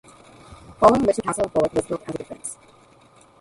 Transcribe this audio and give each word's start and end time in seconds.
Following 0.79 1.05
which 1.05 1.17
the 1.17 1.21
castle 1.21 1.45
of 1.45 1.53
"Bulak" 1.53 1.75
was 1.75 1.85
built 1.85 2.01
as 2.09 2.15
a 2.15 2.17
defence. 2.17 2.57